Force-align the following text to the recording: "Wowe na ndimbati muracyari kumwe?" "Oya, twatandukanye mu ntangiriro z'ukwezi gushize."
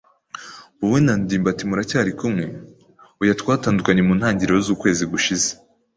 "Wowe 0.79 0.99
na 1.05 1.13
ndimbati 1.21 1.63
muracyari 1.69 2.11
kumwe?" 2.19 2.43
"Oya, 3.21 3.33
twatandukanye 3.41 4.01
mu 4.07 4.13
ntangiriro 4.19 4.57
z'ukwezi 4.65 5.03
gushize." 5.11 5.49